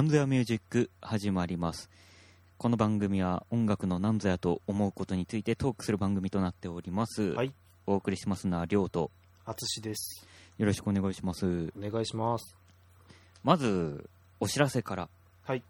[0.00, 1.90] なんぞやミュージック始まります。
[2.56, 7.34] この番組は音楽のなんぞやと思うことについてトークする番組となっております。
[7.34, 7.52] はい、
[7.86, 9.10] お送りしますのは、りょうと、
[9.44, 10.26] あつしです。
[10.56, 11.70] よろしくお願いします。
[11.76, 12.56] お願いします。
[13.44, 14.08] まず、
[14.40, 15.08] お知らせから。
[15.42, 15.62] はい。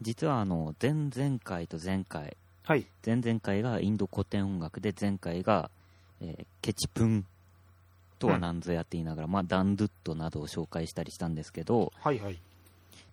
[0.00, 2.86] 実は、あの、前々回と前回、はい。
[3.04, 5.72] 前々回がインド古典音楽で、前回が、
[6.20, 7.26] えーケチプン
[8.20, 12.38] とは何ぞやって言いながら、まあ、ダンドゥットなどを紹介したりしたんですけど、はいはい。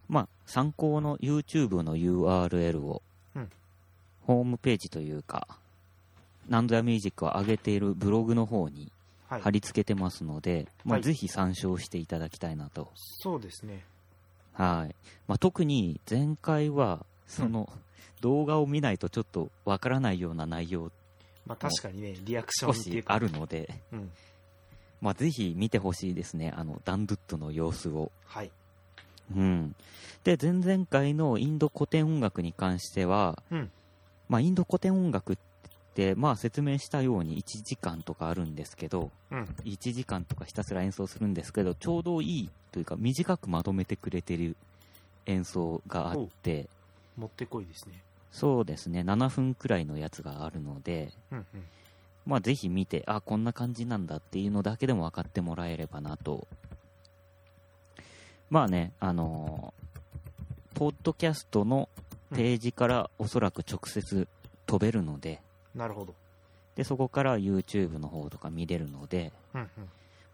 [0.10, 3.02] まあ、参考の YouTube の URL を、
[3.36, 3.50] うん
[4.26, 5.48] ホームページというか、
[6.48, 8.92] ナンドヤミュージックを上げているブログの方に
[9.28, 9.42] はい。
[9.42, 12.92] 貼り付けてますので、まあ、はいぜひ参照していただきたいなと。
[12.96, 13.86] そうですね。
[14.54, 14.96] はい。
[15.28, 17.72] まあ、特に前回は、その、
[18.22, 20.92] 動画を見ないとちょっとわからないような内容
[21.46, 23.14] まあ確かにね、リアクショ少しンっていうか。
[23.14, 24.12] あるので、うん。
[25.02, 26.52] まあ、ぜひ見てほしいですね。
[26.56, 28.12] あの、ダンドゥットの様子を。
[28.26, 28.52] はい。
[29.36, 29.76] うん。
[30.24, 33.72] で、前々回のインド古典音楽に関しては、うん。
[34.28, 35.38] まあ、インド古典音楽っ
[35.96, 39.44] て、まあ、説明したように1時間とかあるんですけど、うん。
[39.66, 44.56] 1時間とかひたすら演奏するんですけど、ちょうどいいというか、短くまとめてくれてる
[45.26, 46.68] 演奏があって、
[47.18, 48.02] もってこいですね。
[48.32, 51.46] そうですね、7分くらいのやつがあるので、うんうん。
[52.26, 56.48] まあ、ぜひ見て、あ、こんな感じなんだっていうのだけでも分かってもらえればなと。
[58.50, 59.80] まあね、あのー
[60.76, 61.90] ポッドキャストの
[62.34, 64.30] ページからおそらく直接
[64.66, 65.42] 飛べるので、
[65.76, 66.14] なるほど。
[66.76, 69.70] で、そこから YouTube の方とか見れるので、うんうん。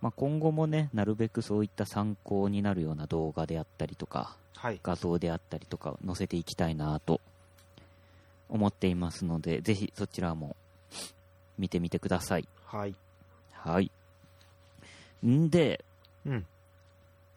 [0.04, 4.80] まあ、今後もね、なるべくそういった参考になるような動画であったりとか、はい。
[4.84, 7.22] 画像であったりとかを載せていきたいなと
[8.48, 10.56] 思っていますので、ぜひそちらも
[11.58, 12.48] 見てみてください。
[12.66, 12.94] はい。
[13.52, 13.90] はい。
[15.26, 15.84] んで、
[16.24, 16.46] うん。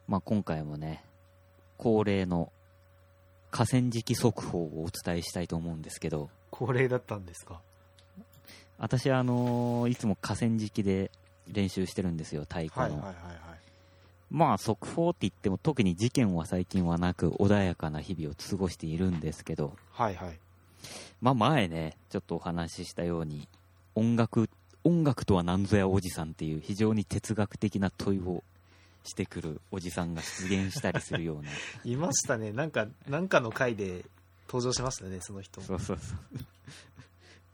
[0.09, 1.05] まあ、今回もね、
[1.77, 2.51] 恒例の
[3.51, 7.61] 河川敷速報をお伝えしたいと思うんですけど、恒例だったんですか？
[8.79, 11.11] 私はあのーいつも河川敷で
[11.47, 12.83] 練習してるんですよ、太鼓の。
[12.83, 13.15] はいはいはいはい。
[14.31, 20.39] まあ、速報って言っても特に事件は最近はなく穏やかな日々を過ごしているんですけど、はいはい。
[21.21, 23.49] まあ前ね、ちょっとお話ししたように、
[23.95, 24.49] 音楽、
[24.85, 28.45] 音楽とは何ぞやおじさんっていう非常に哲学的な問いを
[29.05, 31.51] してくるおじさんが出現したりするような。
[31.85, 32.53] いましたね。
[32.53, 34.05] なんか、なんかの回で
[34.49, 35.61] 登場しましたね、その人。
[35.61, 36.19] そうそうそう。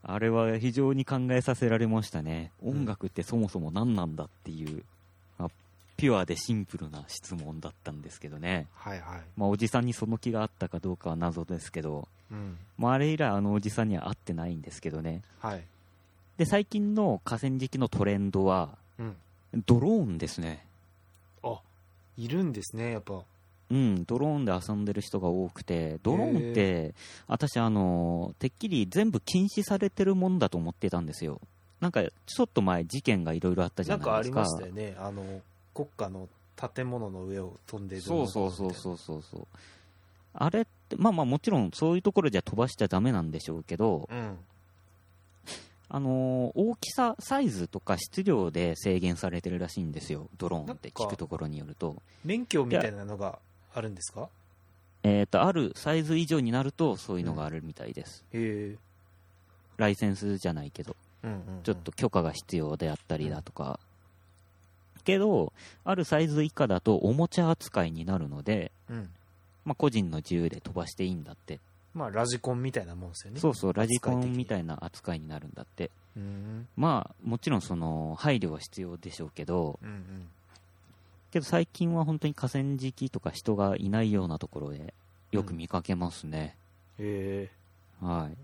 [0.07, 2.51] あれは非常に考えさせられましたね。
[2.63, 4.83] ん音楽ってそもそも何なんだっていう、
[5.39, 5.49] まあ、
[5.97, 8.67] ピュアでシンプルな質問だったんですけどね。
[8.75, 9.21] はいはい。
[9.35, 12.57] まあおじさんにその気があったかどうかは謎ですけど、うん。
[12.77, 15.23] まああれ以来あのおじさんには会ってないんですけどね。
[15.39, 15.63] はい。
[16.37, 19.15] で、最近の河川敷のトレンドは、うん。
[19.65, 20.65] ドローンですね。
[22.17, 23.21] あ、いるんですね、やっぱ。
[23.71, 26.93] うん、ドローンで遊んでる人が多くて、ドローンって、
[27.27, 31.41] 私、あの、てっきり全部禁止されてるもんだと思ってたんですよ。
[31.79, 34.35] なんか、ちょっと前、事件がいろいろあったじゃなんないですか。
[34.35, 34.95] かありましたよね。
[34.99, 35.41] あの、
[35.73, 36.29] 国家の
[36.73, 38.01] 建物の上を飛んでる。
[38.01, 39.47] そうそうそうそうそうそう。
[40.33, 44.37] あれって、まあまあもちろんそういうところじゃ飛ばしちゃダメなんでしょうけど、うん。
[45.95, 51.95] あのー大きさ、サイズとか質量で制限されてるらしいんですよ、ドローンって聞くところによると。
[52.25, 53.39] 免許みたいなのが
[53.73, 54.27] あるんですか？
[55.03, 58.25] えっ、と、あるサイズ以上になるとそういうのがあるみたいです。
[58.33, 58.77] へえ。
[59.77, 63.79] ライセンスじゃないけど、うんうんうんちょっと許可が必要であったりだとか。
[65.05, 65.53] けど、
[65.85, 69.09] あるサイズ以下だとおもちゃ扱いになるので、うん。
[69.63, 71.61] まあ個人の自由で飛ばしていいんだって。
[71.95, 73.39] まあ、ラジコンみたいなもんですよね。
[73.39, 74.61] そうそう、ラジコンみたい。
[74.61, 75.89] いな扱いになるんだって。
[76.17, 76.67] うん。
[76.75, 80.27] まあ、もちろんその、配慮は必要でしょうけど、うんうん。
[81.31, 84.93] けど最近は本当に河川敷とか人がいないようなところで
[85.31, 86.55] よく見かけますね。
[86.99, 87.49] へ
[88.01, 88.05] え。
[88.05, 88.37] はい。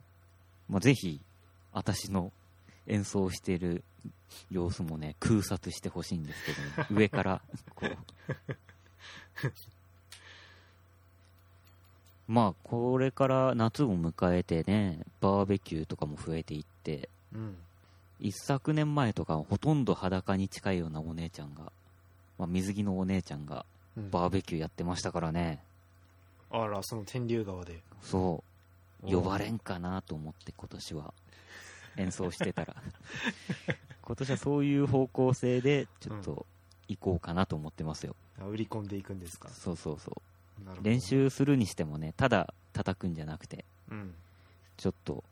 [0.70, 1.20] まあ、ぜひ、
[1.74, 2.32] 私の
[2.88, 3.84] 演奏している
[4.50, 7.42] 様子もね、空撮してほしいんですけど、ね、上から、
[7.76, 7.98] こう。
[12.32, 17.58] まあ、これから夏を迎えてね、バーベキューとかも増えていって、うん。
[18.22, 21.74] 一昨年前とかはほとんど裸に近いようなお姉ちゃんが、
[22.40, 23.66] まあ、水着のお姉ちゃんが
[23.98, 25.60] うんバーベキューやってましたからね。
[26.52, 27.82] あら、その天竜川で。
[28.02, 28.42] そ
[29.04, 29.12] う。
[29.12, 31.14] 呼ばれんかなと思って今年は
[31.98, 32.76] 演奏してたら
[34.04, 36.46] 今年はそういう方向性でちょっと
[36.88, 39.50] 行こうかなと思ってますよ、あ売り込んでいくんですか。
[39.50, 40.31] そうそうそう
[40.82, 41.02] 練。
[41.02, 44.14] 習するにしてもねただ叩くんじゃなくてうん。
[44.78, 45.24] ちょっと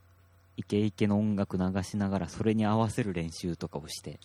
[0.58, 4.20] イケイケの音楽流しながらそれに合わせる練習とかをして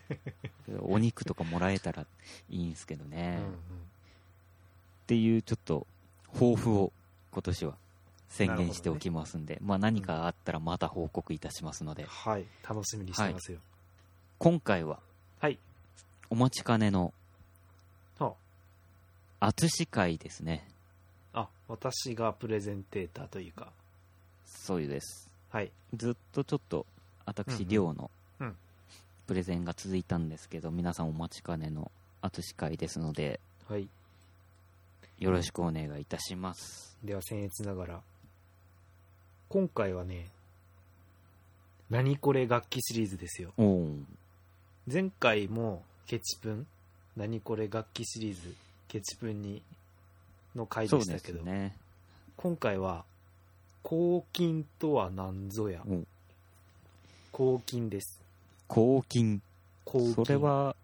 [0.80, 2.06] お肉とかもらえたら
[2.48, 3.52] いいんすけどね、うんうん。
[3.52, 3.56] っ
[5.06, 5.86] ていうちょっと
[6.32, 6.92] 抱負を
[7.32, 7.76] 今年は
[8.28, 12.46] 宣言しておきますんで、まあ何かあったらまた報告いたしますので、はい。
[12.66, 13.58] 楽しみにしてますよ。
[14.38, 15.00] 今回は
[15.38, 15.58] はい。
[16.30, 17.12] お待ちかねのは
[19.44, 20.64] 淳会ですね。
[21.34, 23.72] あ私がプレゼンテーターというか
[24.46, 25.28] そうです。
[25.50, 26.86] はいずっとちょっと
[27.26, 28.10] 私、うんうん寮の
[28.40, 28.56] うん
[29.26, 31.90] プレゼンが続いたんですけど、皆さんお待ちかねの
[32.20, 33.88] 淳会ですので、はい
[35.18, 36.96] よろしくお願いいたします。
[37.02, 38.00] では僭越ながら
[39.48, 40.28] 今回はね
[41.90, 43.52] 何これ楽器シリーズですよ
[44.90, 46.66] 前回もケチプン
[47.16, 48.54] 何これ楽器シリーズ
[48.92, 49.62] ケチプンに
[50.54, 51.74] の回ででしたけど、すね。
[52.36, 53.06] 今回は
[53.82, 56.04] 抗菌とは何ぞやお
[57.32, 58.20] 抗菌です
[58.68, 59.40] 抗菌。
[59.86, 60.76] 抗菌それは、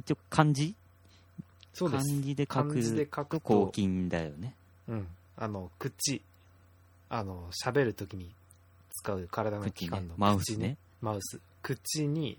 [0.00, 0.74] 一応漢字？
[1.72, 4.52] そうです漢字で書漢字で書く抗菌だよね。
[4.88, 5.06] うん
[5.36, 6.20] あの口
[7.08, 8.28] あの喋るときに
[8.90, 10.18] 使う体の器官の口ね。
[10.18, 10.76] マウスね。
[11.00, 12.38] マウス口に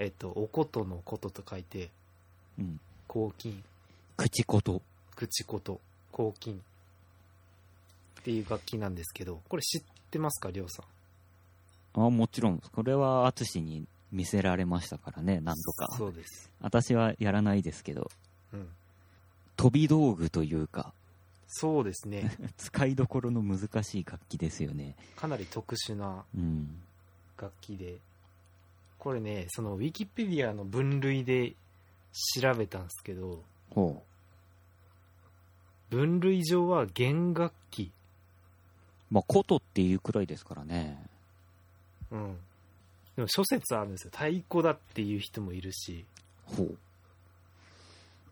[0.00, 1.90] えっとおことのことと書いて
[2.58, 2.80] うん。
[3.12, 3.62] 抗菌
[4.16, 4.80] 口こと。
[5.14, 5.82] 口こと。
[6.12, 10.82] 抗菌っていう楽器なんですけどこれ知ってますかりょうさ
[12.00, 12.06] ん？
[12.06, 15.94] あもちろん、これは淳に見せられましたからね、何度か。
[15.98, 16.50] そうです。
[16.62, 18.10] 私はやらないですけど、
[18.54, 18.66] うん。
[19.58, 20.94] 飛び道具というか、
[21.48, 22.34] そうですね。
[22.56, 24.96] 使いどころの難しい楽器ですよね。
[25.16, 26.80] かなり特殊なうん。
[27.36, 27.98] 楽器で。
[28.98, 31.54] これねそのウィキペディアの分類で
[32.12, 34.02] 調べたんですけどほ
[35.90, 37.90] 分類上は弦楽器
[39.10, 39.14] う。
[39.14, 40.98] まあ、琴っていうくらいですからね。
[42.10, 42.36] うん
[43.16, 46.04] でも諸説あるんですよ太鼓だっていう人もいるし
[46.44, 46.78] ほう。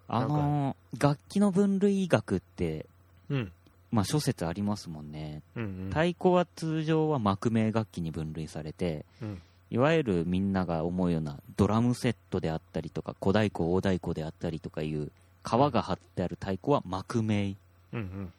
[0.09, 2.87] あのー楽器の分類学って、
[3.29, 3.53] うん
[3.93, 5.43] まあ諸説ありますもんね。
[5.57, 15.13] うんうん太鼓は通常は幕名楽器に分類されて、うんいわゆるみんなが思うようなドラムセットであったりとか、小太鼓、大太鼓であったりとかいう、
[15.45, 17.55] 皮が張ってある太鼓は幕名。
[17.93, 18.33] うんうん。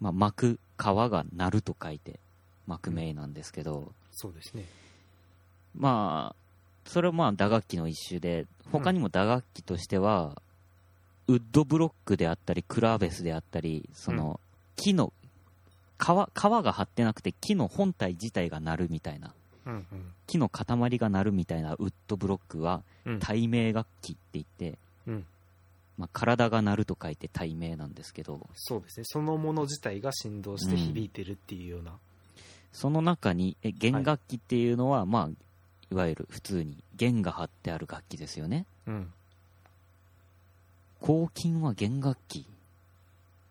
[0.00, 2.20] まあ、幕、皮が鳴ると書いて、
[2.66, 4.64] 幕名なんですけど、そうですね。
[5.76, 10.40] まあ、それはまあ打楽器の一種で、他にも打楽器としては、
[11.26, 14.38] ウッドブロックであったり、クラーベスであったり、その、
[14.76, 15.12] 木の、
[15.98, 19.39] 皮、皮が張ってなくて木の本体自体が鳴るみたいな、うんうん
[20.26, 23.18] 木の塊が鳴るみたいなウッドブロックは、うん。
[23.18, 25.26] 対名楽器って言って、うん。
[25.98, 29.04] まあ、体が鳴ると書いて対名なんですけど、そうですね。
[29.06, 31.92] そのもの自体が振動して響いてるっていうような、
[32.72, 35.44] その中に、え弦楽器っていうのは、まあ、
[35.90, 38.64] いわゆる普通に弦が張ってある楽器ですよね。
[38.86, 39.12] うん。
[41.00, 42.46] 抗菌は弦楽器。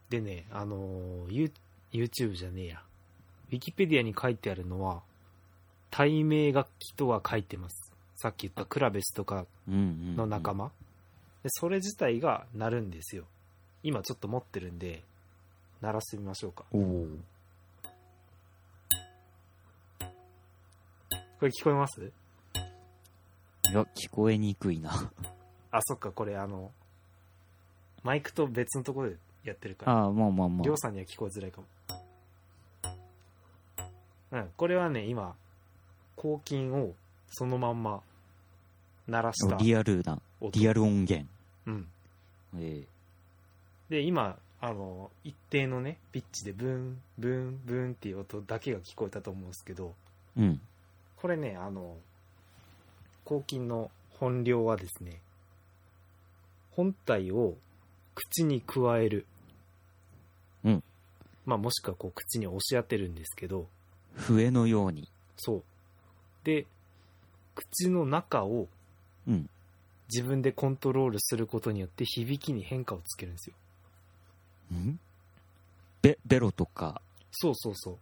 [0.10, 2.82] でねあの YouTube じゃねえや。
[3.52, 5.02] ウィキペディアに書いてあるのは
[5.92, 7.92] 対名楽器とは書いてます。
[8.16, 10.72] さっき言ったクラベスとかの仲間、
[11.44, 13.24] でそれ自体が鳴るんですよ。
[13.84, 15.04] 今ちょっと持ってるんで
[15.82, 16.66] 鳴らしてみましょうか。
[16.72, 16.78] こ
[21.46, 22.02] れ聞こえます？
[22.02, 24.92] いや、聞こえにくいな。
[25.72, 26.72] あそっかこれあの
[28.04, 29.16] マイクと別のところで
[29.46, 29.94] やってるから。
[29.94, 31.68] ああ、まあまあまりょうさんには聞こえづらいかも。
[34.32, 35.36] うんこれはね今
[36.20, 36.96] 抗菌を
[37.30, 38.02] そのまんま
[39.08, 39.56] 鳴らした。
[39.56, 40.20] リアルな、
[40.52, 41.26] リアル音源。
[41.66, 41.88] うん
[42.58, 42.84] え
[43.90, 49.94] で今あの一定のねピッチでブンブンブンっていう音だけが聞こえたと思うんですけど
[50.38, 50.60] うん。
[51.16, 51.96] これねあの
[53.24, 55.22] 抗菌の本領はですね
[56.72, 57.56] 本体を
[58.14, 59.26] 口に加える
[60.66, 60.84] うん
[61.46, 63.68] まあもしくはこう口に押し当てるんですけど
[64.16, 65.08] 笛のように。
[65.38, 65.64] そう
[66.44, 66.66] で
[67.56, 68.68] 口の中を
[69.28, 69.50] うん。
[70.12, 73.56] 自分でコントロールすることによって響きに変化をつけるんですよ
[74.76, 75.00] ん？
[76.02, 77.00] ベ、ベロとか、
[77.32, 77.98] そうそうそう、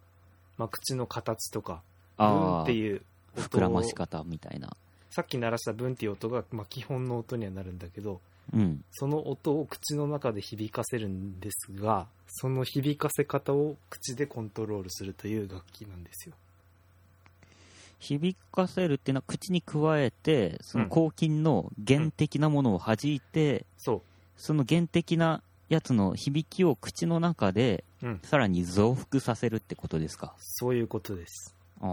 [0.56, 1.82] まあ、口の形とか
[2.16, 3.02] ブーンああって、いう
[3.36, 4.74] 音膨らまし方みたいな。
[5.10, 8.22] さっき鳴らしたブンっていう音が、まあ、基本の音にはなるんだけど
[8.54, 8.82] うん。
[8.92, 16.34] その音を口の中で響かせるんですがその響かせ方を口でコントロールするという楽器なんですよ
[17.98, 24.02] 響かせるっていうのは口に加えて、その抗菌の原的なものを弾いて、そ
[24.36, 28.20] その原的なやつの響きを口の中でううん。
[28.22, 30.32] さらに増幅させるってことですか？
[30.38, 31.54] そういうことです。
[31.80, 31.88] ああ。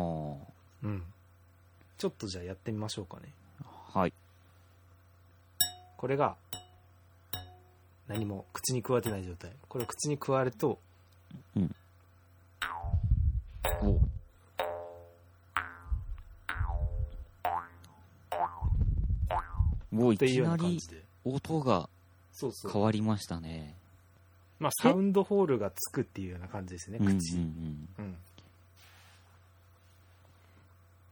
[0.84, 1.04] うん。
[1.98, 3.34] ちょっとじゃあやってみましょうかね。
[3.92, 4.14] はい。
[5.98, 6.36] これが
[8.08, 9.52] 何も口に食われてない状態。
[9.68, 10.78] これを口に食われると
[13.82, 14.00] お
[19.96, 20.80] もういきなり
[21.24, 21.90] 音が
[22.72, 23.76] 変わりましたね。
[24.60, 27.40] まあサウンドホールがつくっていうような感じですねうんうんう口、ん。
[28.00, 28.16] うん。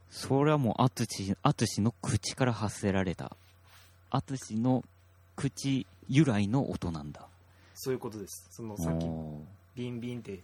[0.10, 3.36] それはもう、アツシ、アツシの口から発せられた、
[4.12, 4.84] アツシの
[5.36, 7.28] 口由来の音なんだ。
[7.74, 8.48] そういうことです。
[8.52, 9.06] そのさっき
[9.76, 10.40] ビンビンって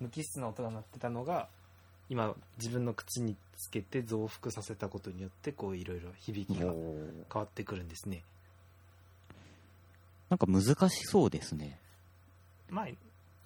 [0.00, 1.48] 無機質な音が鳴ってたのが
[2.10, 6.74] 今自分の口につけて増幅させたことによってこういろいろ響きが変
[7.32, 8.22] わってくるんですね
[10.30, 11.76] なんか難しそうですね。
[12.68, 12.86] まあ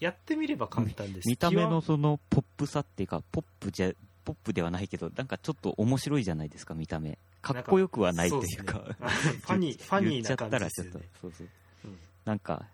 [0.00, 3.92] やってみれば簡単です見た目の気そのポップさっていうか、ポップじゃ、
[4.24, 7.18] ポップではないけど、なんかちょっと面白いじゃないですか、見た目。
[7.40, 8.80] かっこよくはないというか。
[8.80, 11.48] ねファニー ファニー言っちゃな感じったらちょっとですよね、そうそう。
[11.84, 12.66] うんなんか、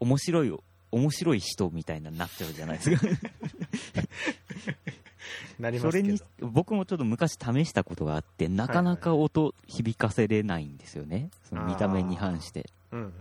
[0.00, 0.58] 面白い、
[0.90, 3.06] 面白い人みたいなになっちゃうじゃないですか。
[5.58, 11.30] なりますけどそれに、僕もちょっと昔試したことがあって、なかなか音響かせれないんですよね。
[11.48, 12.66] その見た目に反して。
[12.92, 13.12] うんうん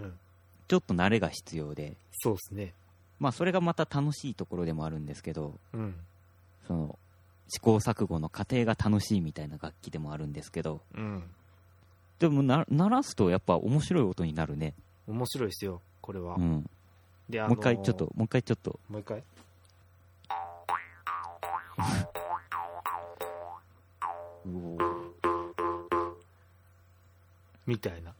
[0.68, 1.94] ちょっと慣れが必要で。
[2.14, 2.74] そうですね
[3.20, 5.94] まあそれがまた楽しいところでもあるんですけど、うん
[6.68, 6.98] その、
[7.50, 11.24] 試行錯誤の過程が楽しいみたいな楽器でもあるんですけど、うん
[12.20, 14.74] でもな鳴らすとやっぱ面白い音になるね。
[15.08, 16.70] 面白いですよこれは、うん。
[17.30, 18.80] であのもう一回ちょっと、もう一回ちょっと。
[18.90, 19.24] もう一回
[27.66, 28.14] みたいな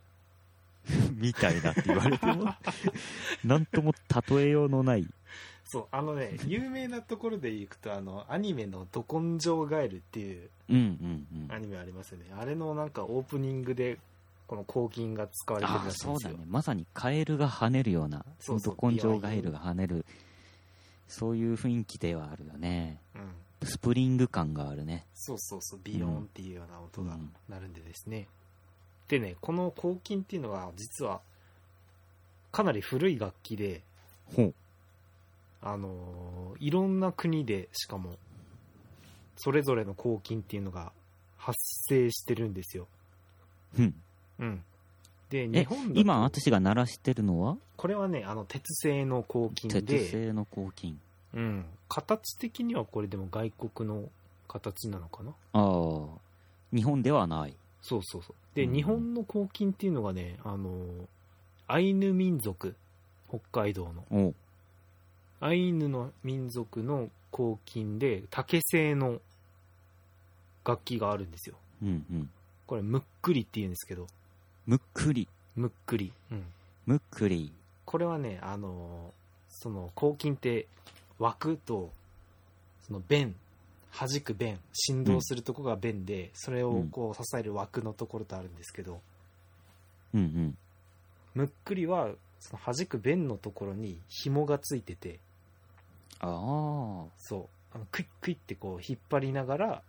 [1.16, 2.54] みたいなって言われても、
[3.44, 3.94] なんとも
[4.30, 5.08] 例えようのない。
[5.66, 10.50] そうあのね有名なところでいくとあのアニメの「ど根性ガエル」っていう。
[11.50, 14.00] アニメありますよねあれのなんかオープニングで
[14.48, 16.46] この抗菌が使われてるあらしいんですよそうだね。
[16.48, 20.06] まさにカエルが跳ねるような、そうそうど根性ガエルが跳ねる、
[21.08, 23.00] そういう雰囲気ではあるよね。
[23.16, 23.22] うん
[23.66, 25.06] スプリング感があるね。
[25.14, 28.28] そうそうそうビヨーンっていうような音がうん鳴るんでですね、
[29.08, 31.22] でねこの抗菌っていうのは実は
[32.52, 33.82] かなり古い楽器で
[34.36, 34.54] ほう。
[35.62, 38.16] あのーいろんな国でしかも
[39.38, 40.92] それぞれの抗菌っていうのが
[41.38, 41.58] 発
[41.90, 42.88] 生してるんですよ
[43.78, 43.96] うん。
[44.40, 44.64] うん
[45.30, 51.00] でえ日本だと今、私が鳴らしてるのは、これはねあの鉄製の抗菌で鉄製の抗菌。
[51.34, 54.10] うん、形的にはこれでも外国の
[54.48, 55.32] 形なのかな？
[55.54, 56.08] ああ。
[56.74, 57.56] 日本ではない。
[57.82, 60.70] そうそうそうで、うん日本の抗菌っていうのがねあの
[61.68, 62.76] アイヌ民族
[63.28, 64.34] 北海道の
[65.40, 69.20] アイヌの民族の抗菌で竹製の
[70.66, 72.30] 楽器があるんですようんうん。
[72.68, 74.08] これむっくりって言うんですけど
[74.66, 75.28] むっくり。
[75.56, 76.44] むっくり、うん、
[76.86, 77.52] むっくり。
[77.86, 79.14] これはねあの
[79.50, 80.68] その抗菌って
[81.24, 81.90] 枠と
[82.86, 83.34] その弁
[83.98, 89.00] 弾く弁振動するとこが弁で、それをこう支える枠のところとあるんですけど、
[90.14, 90.58] うんうん。
[91.36, 95.20] むっくりはその弾く弁のところに紐がついてて
[96.20, 97.06] ああ。
[97.18, 97.76] そう。
[97.76, 99.82] あのクイックイってこう引っ張りながら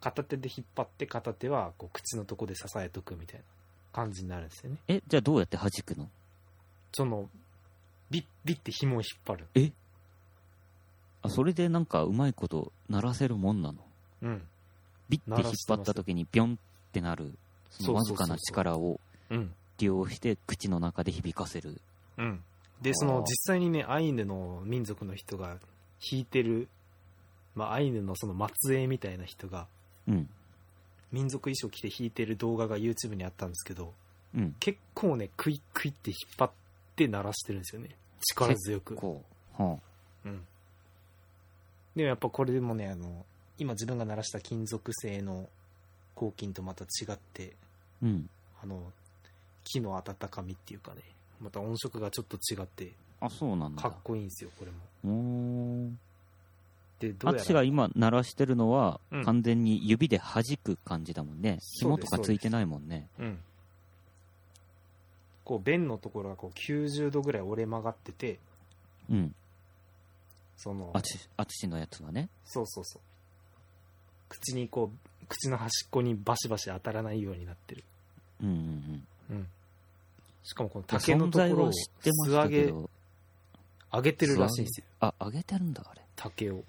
[0.00, 3.44] 片手で引っ張って片手はこう口のとこで支えとくみたいな
[3.92, 4.78] 感じになるんですよね。
[4.88, 6.08] え、じゃあどうやって弾くの？
[6.92, 7.28] その
[8.10, 9.72] ビッビッて紐を引っ張る。
[11.22, 13.78] あ、それでなんかうまいこと鳴らせるもんなの？
[14.22, 14.42] うん。
[15.08, 16.56] ビッて引っ張った時にビョンっ
[16.92, 17.32] てなる、
[17.70, 19.00] そのわずかな力を
[19.30, 19.52] うん。
[19.78, 21.80] 利用して口の中で響かせる。
[22.16, 22.42] うん。
[22.82, 25.58] でその実際にねアイヌの民族の人が
[26.10, 26.68] 弾いてる、
[27.54, 29.66] まあ、アイヌのその末裔みたいな人が
[30.08, 30.28] うん。
[31.12, 33.92] 民族衣装着て弾いてる動画が YouTube にあったんですけど
[34.34, 34.54] うん。
[34.58, 36.50] 結構ねクイックイって引っ張っ
[36.98, 37.90] て鳴らしてるんですよね
[38.30, 39.22] 力強くこ
[39.58, 39.62] う。
[39.62, 39.78] は
[40.24, 40.40] うん
[41.94, 43.24] でもやっぱこれでもねあの
[43.58, 45.48] 今自分が鳴らした金属製の
[46.14, 47.54] 合金とまた違って
[48.02, 48.06] あ。
[48.06, 48.30] うん。
[48.62, 48.92] あの
[49.64, 51.02] 木の温かみっていうかね
[51.40, 53.82] また音色がちょっと違ってあ、そうなんだ。
[53.82, 55.92] かっこいいんですよこれも。
[56.98, 61.58] でどうやら私が今鳴らしてるのは、うん完全に指で弾く感じだもんね。
[61.80, 63.08] 紐とかついてないもんね。
[63.18, 63.38] うん
[65.48, 68.38] こう弁のところがこう90度ぐらい折れ曲がってて
[69.10, 69.34] うん。
[70.58, 72.28] そのあつし、あつしのやつはね。
[72.44, 73.02] そうそうそう
[74.28, 77.84] 口にこう口の端っこにバシバシ当たらないようになってる
[78.42, 78.54] うんうん
[79.30, 79.36] うん。
[79.36, 79.46] うん
[80.44, 82.90] しかもこの竹のとこ存在ろをは知ってまし素揚げたけど。
[83.90, 86.02] 上げてるらしいんですよあ、揚げてるんだ、あれ。
[86.14, 86.62] 竹を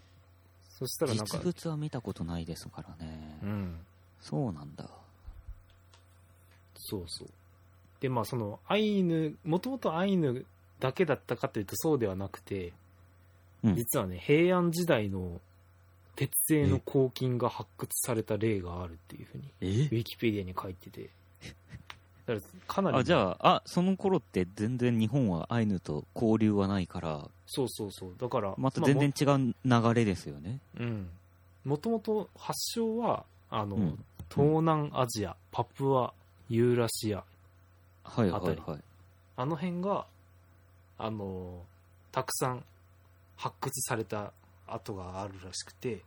[0.69, 3.39] そしたらなんか実物は見たことないですからね。
[3.43, 3.79] うん
[4.21, 4.89] そうなんだ。
[6.75, 7.29] そうそう
[8.00, 10.46] でまあそのアイヌもともとアイヌ
[10.79, 12.74] だけだったかというとそうではなくて、
[13.63, 13.75] うん。
[13.75, 15.41] 実はね平安時代の
[16.15, 19.65] 鉄製の黄金が発掘された例があるっていうふうにえ？
[19.65, 21.10] ウィキペディアに書いてて。
[22.25, 27.27] だからかなりあじゃああその頃って全然日本はアイヌと交流はないから。
[27.48, 28.15] そうそうそう。
[28.20, 31.10] だからまた全然違う流れですよね、うん。
[31.65, 34.06] もともと発祥はあの、うん。
[34.32, 36.13] 東南アジアパプア
[36.50, 37.24] ユーラシア
[38.10, 38.80] はいはいはい。
[39.38, 40.06] あの辺が
[40.98, 41.63] あの
[42.12, 42.63] たくさん
[43.38, 44.34] 発掘された
[44.68, 46.01] 跡があるらしくて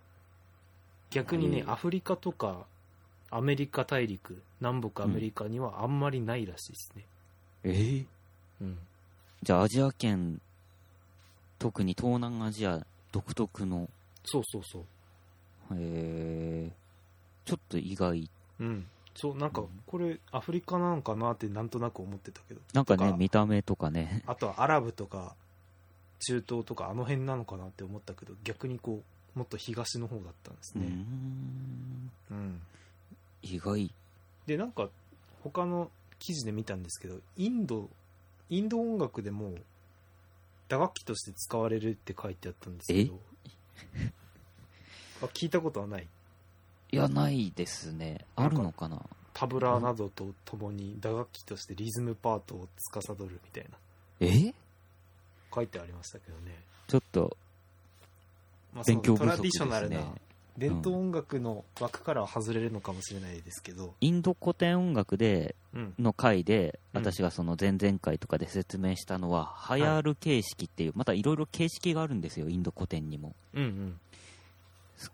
[1.10, 2.66] 逆にね、アフリカとか
[3.30, 7.04] アメリカ大陸南北アメリカにはあんまりないらしいですね、
[7.64, 8.06] えー？
[8.60, 8.78] うん。
[9.42, 10.40] じゃあアジア圏
[11.58, 13.88] 特に東南アジア独特の？
[14.24, 14.84] そうそうそう。
[15.72, 17.48] えー。
[17.48, 18.28] ちょっと意外。
[18.60, 19.68] うんそうなんかうん。
[19.86, 22.60] これアフリカなのかなってなんとなく思ってたけど。
[22.72, 24.22] なんかねと見た目とかね。
[24.26, 25.34] あとはアラブとか
[26.20, 29.02] 中東とかあの辺なのかなって思ったけど逆にこ
[29.34, 32.10] うもっと東の方だったんですね、ん。
[32.30, 32.62] うん。
[33.42, 33.90] 意外。
[34.46, 34.88] でなんか
[35.42, 37.88] 他の記事で見たんですけどインド
[38.48, 39.54] インド音楽でも
[40.68, 43.18] 打楽器として使われるって書いてあったんですけど。
[45.22, 46.08] あ聞いたことはない
[46.92, 48.26] いやないですね。
[48.36, 49.00] あるのかな？
[49.32, 53.78] タブラなどとともに打楽器としてリズムパートを司るみたいな。
[54.20, 54.52] え？
[55.54, 56.54] 書いてありましたけどね、
[56.86, 57.36] ちょっと
[58.74, 60.12] まあ、勉強不そのトラディ足ですショナルなね
[60.58, 67.00] 伝統音楽の枠からは外れるのかもしれないですけど、インド古典音楽でうん、の回でうん。
[67.00, 73.34] 私がその前々回とかで説明したのは、ハヤール形式っていうまたいろいろ形式があるんですよインド古典にも。
[73.54, 74.00] うんうん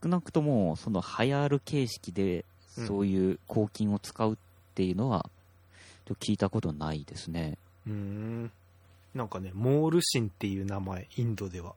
[0.02, 2.45] 少なくともそのハヤール形式で
[2.76, 4.36] うんそういう黄金を使うっ
[4.75, 5.28] ていうのは
[6.21, 7.58] 聞いたことないですね。
[7.86, 8.50] うーん。
[9.15, 11.75] なんかねモール神っていう名前インドでは。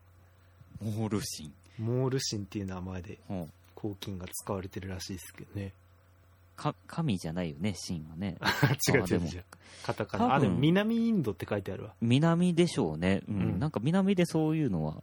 [0.80, 1.52] モール神。
[1.78, 3.48] モール神っていう名前でほう。
[3.80, 5.72] 黄金が使われてるらしいですけどね。
[6.56, 8.36] か神じゃないよね神はね。
[8.88, 9.44] 違う違う違う。
[9.82, 10.34] カタカナ。
[10.34, 11.94] あでも南インドって書いてあるわ。
[12.00, 13.34] 南でしょうね、うん。
[13.34, 13.58] うん。
[13.58, 15.02] なんか南でそういうのは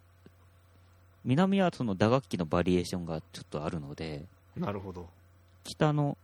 [1.25, 5.07] 南はその打楽器のバリエーションがちょっとあるのでなるほど。
[5.63, 6.17] 北の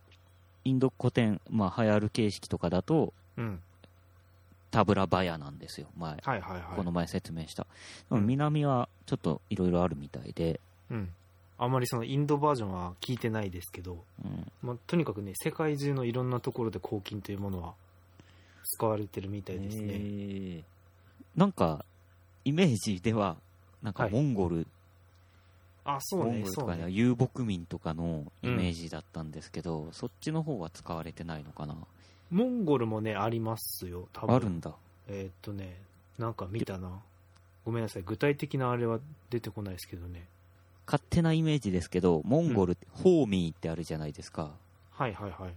[0.64, 3.60] インド古典、まあ、ハヤール形式とかだとうん。
[4.70, 5.86] タブラバヤなんですよ。
[5.96, 6.62] 前、はいはいはい。
[6.76, 7.66] この前説明した、
[8.10, 8.26] うん。
[8.26, 11.08] 南はちょっといろいろあるみたいで、うん。
[11.58, 17.72] あんまりそのインドバージョンは聞いてないですけど、うん、まあ、とにかくね世界中のいろんなところで黄金というものは
[18.64, 20.62] 使われてるみたいですね、えー。
[21.34, 21.84] なんか
[22.44, 23.36] イメージでは
[23.82, 24.12] なんかはい。
[24.12, 24.66] モンゴル、
[25.88, 26.90] あそうモンねゴルとかね。
[26.90, 31.76] 遊牧民とかのイメージだったんですけど、そっちの方は使われてないのかな。
[32.30, 34.34] モンゴルもねありますよ多分。
[34.34, 34.72] あるんだ。
[35.08, 35.76] えーっとね
[36.18, 36.90] なんか見たな。
[37.64, 40.24] ごめんなさい具体的なあれは出てこないですけどね。
[40.86, 44.50] 勝手なイメージですけどモンゴルって、ホーミーってあるじゃないですか。
[44.92, 45.52] はいはいはい。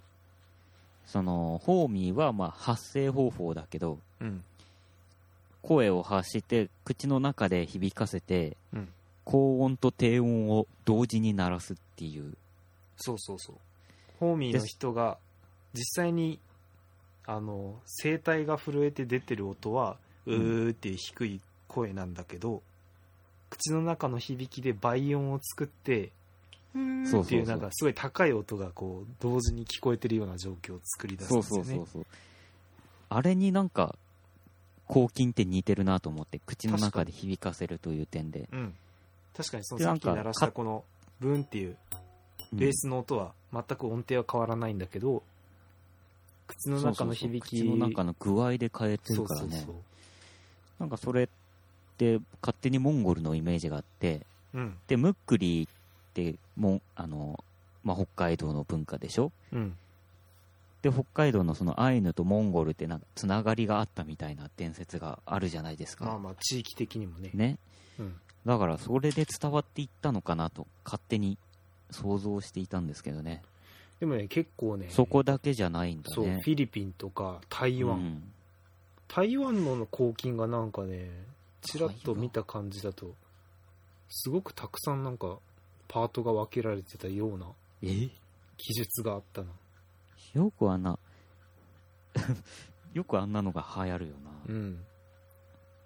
[1.05, 4.43] そのホーミーはまあ発声方法だけどうん。
[5.61, 8.89] 声を発して口の中で響かせてうん
[9.29, 12.35] 高音と低音を同時に鳴らすっていう。
[12.97, 13.55] そうそうそう。
[14.19, 15.19] ホーミーの人が
[15.75, 16.39] 実際に
[17.27, 22.63] あの声帯が震えて出てる音はうーっていう低い声なんだけど、
[23.51, 26.11] 口の中の響きで倍音を作ってっ
[26.71, 31.75] ていうなんかすごい高い音がこう同時に聞こえてるような状況を作り出すんそうですよね。
[31.75, 32.05] そうそうそう
[33.09, 33.95] あれになんか
[34.87, 38.73] 抗菌って似てるなと思って口の中で響かせるという点で、うん
[39.39, 40.83] 確かにそのさっき鳴らしたこの
[41.21, 41.77] ブーンっていう
[42.51, 42.59] うん。
[42.59, 45.23] ベースの音は全く音程は変わらないんだけど
[46.45, 49.63] 口の中の響き口の中の具合で変えてるからね。
[49.65, 49.73] そ
[50.77, 51.27] なんかそれっ
[51.97, 54.75] て勝手にモンゴルのイメージがあってうん。
[54.87, 57.41] でムックリってもあの、
[57.85, 59.31] まあ、北海道の文化でしょ？
[59.53, 59.77] うん。
[60.81, 67.31] で北海道のそのアイヌとモンゴルってなんかつながりがあったみたいな伝説があるじゃないですか、まあまあ地域的にもね。
[67.33, 67.57] ね。
[67.99, 71.37] うんだからそれで伝わっていったのかなと勝手に
[71.91, 73.41] 想像していたんですけどね。
[73.99, 78.23] でもね結構ねそこだけじゃないんだそうフねィリピンとか台湾、うん。
[79.07, 81.09] 台湾の黄金がなんかね
[81.61, 83.13] ちらっと見た感じだと
[84.07, 85.37] すごくたくさんなんか
[85.87, 87.47] パートが分けられてたような
[87.81, 88.09] え？
[88.57, 89.47] 記述があったな。
[90.33, 90.97] よくあんな
[92.93, 94.13] よくあんなのが流行るよ
[94.47, 94.85] な、うん。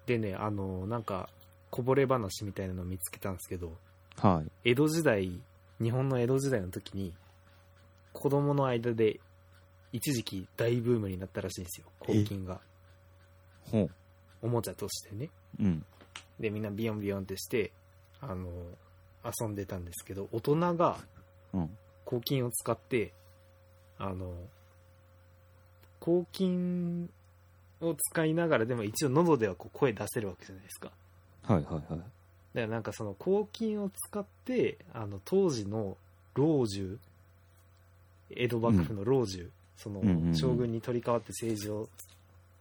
[0.06, 1.28] でねあのなんか
[1.74, 3.76] こぼれ話みたいなのを見つけたんですけど
[4.18, 5.40] はい江戸時代
[5.82, 7.12] 日本の江戸時代の時に
[8.12, 9.18] 子供の間で
[9.90, 12.60] 一時期大ブームになったらしいんですよ抗菌が
[13.72, 13.90] ほう。
[14.42, 15.84] おもちゃとしてねうん。
[16.38, 17.72] でみんなビヨンビヨンってして
[18.20, 18.46] あの
[19.24, 20.98] 遊んでたんですけど大人が
[21.52, 21.70] うん。
[22.04, 23.12] 抗菌を使って
[23.98, 24.32] あの
[25.98, 27.10] 抗菌
[27.80, 30.92] を使いながらでも一応喉ではこう声出せるわけじゃないですか
[31.46, 31.82] はいはいはい。
[31.90, 32.02] だか
[32.54, 35.96] らなんかその抗菌を使ってあの当時の
[36.34, 36.98] 老中
[38.30, 41.88] 江戸幕府の老中、そのうんうんうん将軍に取り替わって政治を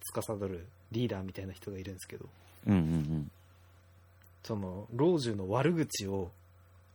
[0.01, 2.25] 司るリーダーみたいな人がいるんですけど
[2.67, 3.31] うんうんうん。
[4.43, 6.31] その老中の悪口を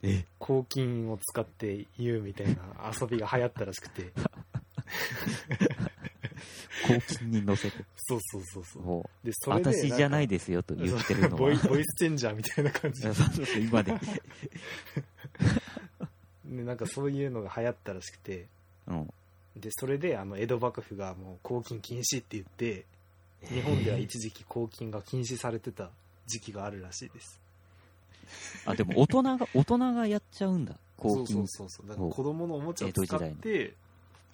[0.02, 0.24] え？
[0.38, 2.56] 抗菌を使って言うみたいな
[3.00, 4.12] 遊びが流行ったらしくて
[7.24, 7.84] に乗せて。
[7.96, 11.36] そうそうそうそうほでそれで私じゃないでですよと言ってるのは。
[11.36, 13.92] ボイボイスチェンジャーみたいな感じ そうそう今で。
[16.46, 18.46] でなんかそういうのが流行ったらしくて
[18.86, 19.12] うん。
[19.56, 22.86] でそれであの江戸幕府がもう抗菌禁止って言って
[23.48, 25.90] 日本では一時期抗菌が禁止されてた
[26.26, 27.40] 時期があるらしいです
[28.66, 30.74] あ、でも大人が、大人がやっちゃうんだ。
[30.96, 31.26] 抗菌。
[31.26, 33.74] そうそうそうそうだから子供のおもちゃを使って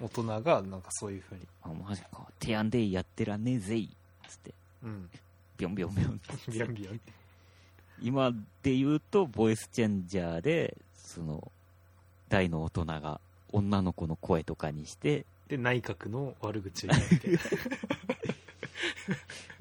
[0.01, 1.41] 大人がなんかそういうふうに。
[1.63, 2.27] あ、マジか。
[2.41, 3.89] 提案でやってらんねえぜい。
[4.29, 5.11] つって、うん。
[5.57, 6.21] ビョンビョンビョン。
[6.53, 7.01] ビヤンビヤン。
[8.03, 11.51] 今で言うと、ボイスチェンジャーで、その、
[12.29, 13.21] 大の大人が
[13.53, 17.39] 女の子の声とかにして、で内閣の悪口を言って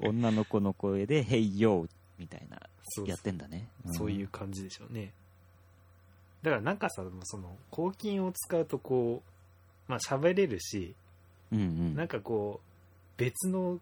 [0.00, 3.68] 女の子の声で、ヘイヨーみたいな、そうやってんだね。
[3.92, 5.12] そういう感じでしょうね。
[6.42, 9.33] だからなんかさその抗菌を使うとこう
[9.88, 10.94] まあ喋れるし
[11.52, 11.58] うん。
[11.58, 11.94] うんうん。
[11.96, 13.78] なんかこう別の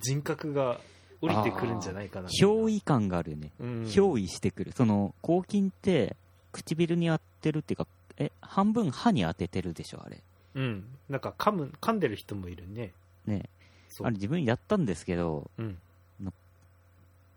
[0.00, 0.80] 人格が
[1.20, 3.50] 降りてくるんじゃないかな憑依感があるよね。
[3.60, 4.72] うん憑依してくる。
[4.72, 6.16] その、抗菌って、
[6.52, 7.86] 唇に当てるっていうか、
[8.18, 10.22] え、半分歯に当ててるでしょ、あれ。
[10.54, 12.92] うんなんか噛む噛んでる人もいるね
[13.26, 13.48] ね。
[14.02, 15.78] あれ自分やったんですけど、うん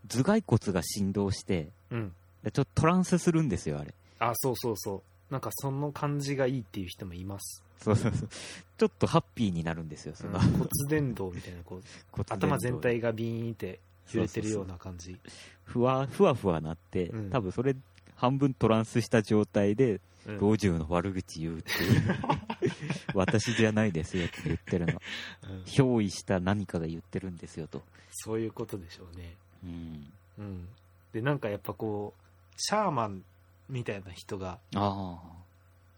[0.08, 3.94] 頭蓋骨が振動して、うんでちょっとトランスするんですよ、あれ。
[4.20, 8.30] あそうそうそうなんかその感じがいいっていう人もいます、そうそうそう。
[8.78, 13.80] ちょっとハッピーになるんですよ、その、骨伝導みたいなこう頭全体がビーンって
[14.14, 15.18] 揺れてるような感じ。
[15.64, 17.30] ふわ、ふわふわなって、うん。
[17.30, 17.76] 多分それ、
[18.16, 20.40] 半分トランスした状態で、うん。
[20.40, 22.16] 老中の悪口言うっていう。
[23.16, 25.02] 私じゃないですよって言ってるの。
[25.50, 25.62] うん。
[25.64, 27.82] 憑依した何かが言ってるんですよと。
[28.12, 29.36] そういうことでしょうね。
[29.64, 30.14] うん。
[30.40, 30.68] うん。
[31.14, 32.22] でなんかやっぱこう
[32.58, 33.24] シャーマン
[33.72, 34.60] みたいな人が。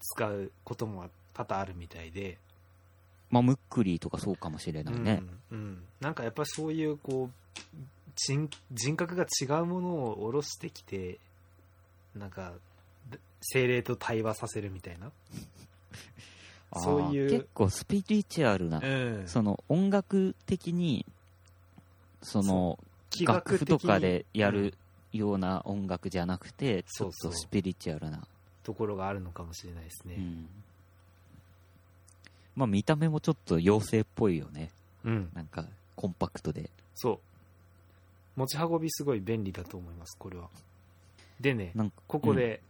[0.03, 2.37] 使うことも多々あるみたいで、
[3.29, 5.23] まあ、ムックリーとかそうかもしれないね。
[5.51, 7.61] うんうんなんかやっぱりそういうこう
[8.15, 11.19] 人人格が違うものを下ろしてきて
[12.13, 12.51] なんか
[13.41, 15.11] 精霊と対話させるみたいな
[16.81, 21.05] そういう結構スピリチュアルな、うんその音楽的に、
[22.21, 22.79] その、
[23.11, 24.73] 気楽譜とかでやうんる
[25.13, 28.27] ような音楽じゃなくて、ちょっそうそうとスピリチュアルな。
[28.63, 30.47] ところがあるのかもしれないですねうん。
[32.55, 34.69] まあ見た目もちょっと妖精っぽいよね。
[35.03, 36.69] うん、なんか、コンパクトで。
[36.95, 37.19] そう
[38.35, 40.47] 持ち運びすごい便利だと思いますこれは
[41.39, 42.61] でねなんか、ここで、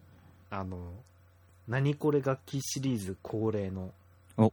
[0.49, 0.77] あの
[1.67, 3.91] 何これ楽器シリーズ恒例の
[4.37, 4.51] お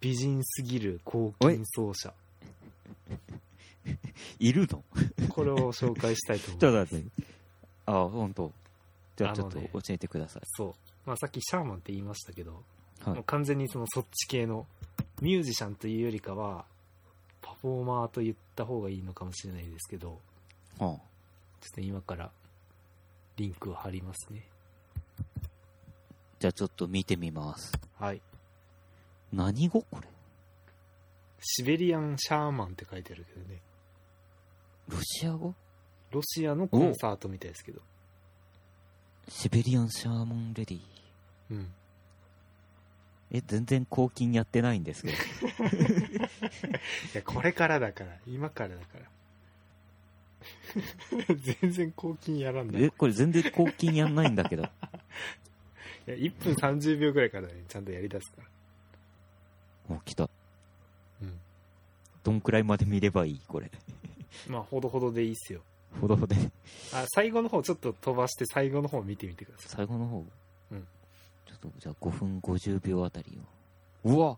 [0.00, 2.12] 美人すぎる抗菌奏者
[4.38, 4.84] いるの？
[5.28, 7.12] これを紹介したいと ちょっと思います待って。
[7.86, 8.52] ああ、本当。
[9.16, 10.42] じゃあちょっと教えてください。
[10.46, 10.74] そう、
[11.06, 12.64] まあ、さっきシャーマンって言いましたけど、
[13.00, 13.14] はい。
[13.14, 14.66] もう完全にそのそっち系の
[15.20, 16.64] ミュージシャンというよりかは
[17.40, 20.20] パフォーマーと言った方がいいのかもしれないですけど
[20.78, 20.98] はちょっ
[21.74, 22.30] と今から
[23.36, 24.48] リンクを貼りますね。
[25.16, 25.48] あ、
[26.38, 27.72] じゃあちょっと見てみます。
[27.98, 28.22] はい。
[29.32, 29.82] 何語？
[29.82, 30.08] これ。
[31.40, 33.60] シベリアンシャーマンって書いてあるけどね
[34.88, 35.54] ロシア語？
[36.10, 37.80] ロシアのコンサートみたいですけど
[39.28, 40.80] シベリアンシャーモンレディ。
[41.50, 41.72] うん
[43.30, 45.14] え、全然抗菌やってないんですけど。
[45.18, 45.18] い
[47.12, 49.04] やこれからだから今からだから
[51.60, 54.62] 全然抗菌やらんないえ、これ全然抗菌やんないんだけど。
[56.08, 58.40] いや1分30秒ぐらいからねちゃんとやりだすか
[59.88, 60.30] らお、来た。
[61.20, 61.38] うん
[62.24, 63.70] どんくらいまで見ればいいこれ。
[64.46, 65.60] まあほどほどでいいっすよ
[66.00, 66.50] ほどほどで。
[66.92, 70.24] あ最後の方ちょっと飛ばして最後の方見てみてください最後の方？
[70.72, 70.86] うん
[71.46, 73.38] ちょっと、じゃあ5分50秒あたり
[74.04, 74.10] を。
[74.10, 74.36] うわ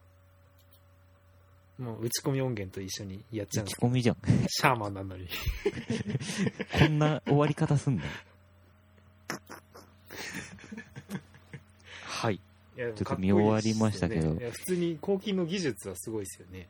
[1.79, 4.17] もう打ち込み音源と一緒にやっちゃ打うんですち込みじゃん。
[4.49, 5.29] シャーマンなのに
[6.79, 8.05] こんな終わり方すんだ。
[12.05, 12.41] はい。
[12.77, 16.69] ちょっと見終わりましたけど普通に抗菌の技術はすごいですよね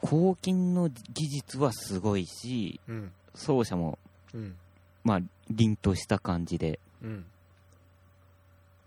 [0.00, 3.12] 抗菌の技術はすごいし、うん。
[3.34, 3.98] 奏者も、
[4.34, 4.56] うん。
[5.04, 7.24] まあ、凛とした感じで、うん。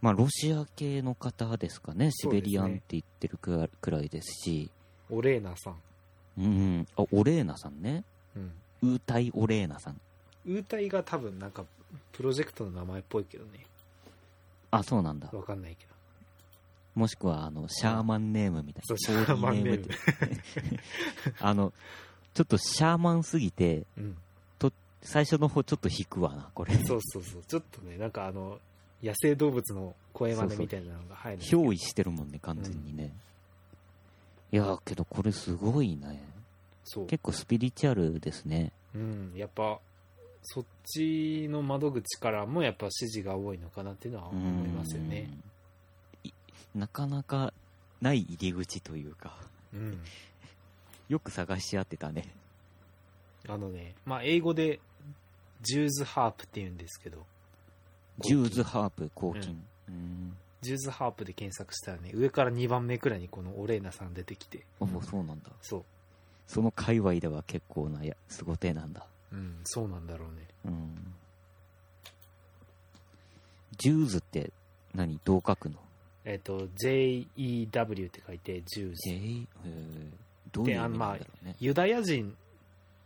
[0.01, 4.71] まあ、ロシア系の方ですかね、シベリアンって言ってるくらいですし、
[5.09, 5.75] オレーナさん。
[6.37, 6.47] うんう
[6.79, 8.03] ん、あ、オレーナさんね。
[8.35, 8.51] うん。
[8.83, 10.01] ウータイ・オレーナさん。
[10.45, 11.65] ウータイが多分なんか
[12.13, 13.65] プロジェクトの名前っぽいけどね。
[14.71, 15.29] あ、そうなんだ。
[15.31, 15.90] わかんないけど
[16.95, 18.97] もしくは、あの、シャーマンネームみたいな。
[18.97, 19.87] シャーマンネーム
[21.39, 21.73] あの、
[22.33, 24.17] ちょっとシャーマンすぎて、うん
[25.03, 26.73] 最初の方ちょっと引くわな、これ。
[26.85, 28.59] そうそうそうちょっとねなんかあの
[29.01, 33.11] 野生動物の声真似みたいなのが入る憑依してるもんね、完全にね。
[34.51, 36.21] いやー、けどこれすごいね。
[36.83, 38.71] そう結構スピリチュアルですね。
[38.93, 39.79] うんやっぱ
[40.43, 45.50] そっちの窓口からもやっぱ支持が多いのかなっていうのは思いますよねうん。
[46.75, 47.53] いなかなか
[48.01, 49.37] ない入り口というか、
[49.73, 49.99] うん
[51.09, 52.33] よく探し当ててたね。
[53.49, 54.79] あのねまあ英語で
[55.61, 57.25] Jew's harp って言うんですけど
[58.21, 59.61] ジューズハープ、抗琴。
[59.89, 60.37] うん。
[60.61, 65.49] Jew's harp で検索したらね上から2番目くらいにこのオレーナさん出てきてあ、もうそうなんだ。
[65.61, 65.83] そう
[66.47, 69.05] その界隈では結構なや、すご手なんだ。
[69.31, 71.13] うんそうなんだろうねうん。
[73.77, 74.51] ジューズって
[74.93, 75.19] 何？
[75.23, 75.77] どう書くの？
[76.25, 79.47] えっ、と JEW って書いてジューズ J?
[79.65, 81.55] えーどういう意味なんだろうね。
[81.59, 82.35] ユダヤ人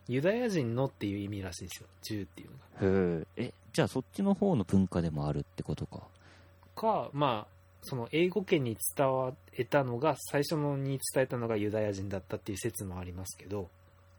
[0.08, 2.49] ユダヤ人のっていう意味らしいんですよジューっていう
[2.86, 3.25] のが。
[3.38, 6.04] え、じゃあそっちの方の文化でもあるってことか。
[6.75, 13.69] かまあその英語圏に伝わえたのが最初のに伝えたのがユダヤ人だったっていう説もありますけど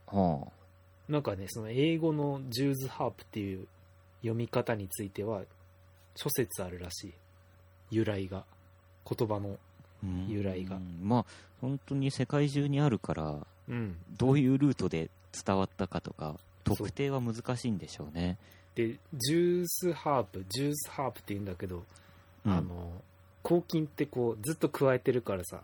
[0.06, 1.12] はあ。
[1.12, 3.66] なんかねその英語のジューズハープっていう
[4.22, 5.42] 読み方については
[6.14, 7.14] 諸説あるらしい
[7.90, 8.44] 由来が
[9.08, 9.58] 言葉の
[10.02, 10.28] うん。
[10.28, 10.78] 由来が。
[11.02, 11.24] まあ、
[11.60, 13.96] 本当に世界中にあるから、うん。
[14.18, 18.38] どういうルートで伝わったかとか、特定は難しいんでしょうね。
[18.74, 21.84] でジュースハープジュースハープって言うんだけど、
[22.44, 22.52] うん。
[22.52, 23.02] あの
[23.42, 25.60] 抗菌ってこうずっと加えてるからさ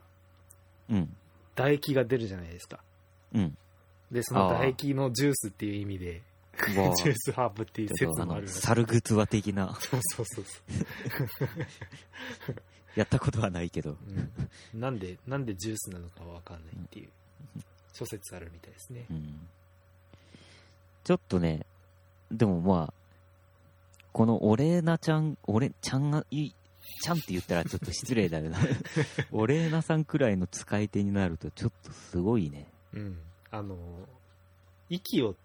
[0.88, 1.14] うん。
[1.54, 2.80] 唾液が出るじゃないですか。
[3.34, 3.56] うん。
[4.10, 6.22] でその唾液のジュースっていう意味で
[6.68, 8.60] ジュースハープっていう説もあるらしい。
[8.60, 10.60] 猿グツワ的な、そうそうそうそ
[12.52, 12.56] う
[12.94, 13.96] やったことはないけど。
[14.72, 17.08] うん、なんでなんでジュースなのかわかんないっていう
[17.92, 19.48] 諸説あるみたいですねうん。
[21.04, 21.66] ちょっとね、
[22.30, 22.94] でもまあ、
[24.12, 26.50] このオレーナちゃん、オレ、ちゃんが、い、
[27.02, 28.58] ちゃんって言ったらちょっと失礼だよな。
[29.32, 32.66] オレーナさんくらいの使い手になるとちょっとすごいね。
[32.92, 33.18] うん
[33.50, 33.76] あの
[34.88, 35.36] 息を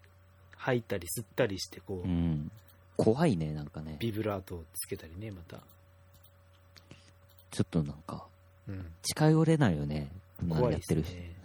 [0.55, 2.51] 吐いたり吸ったりしてこう、うん。
[2.97, 3.97] 怖いね、なんかね。
[3.99, 5.61] ビブラートをつけたりねまた、
[7.51, 8.25] ちょっとなんか、
[8.67, 10.09] うん、近寄れないよね。
[10.47, 11.13] 怖いやってるし。
[11.13, 11.35] ね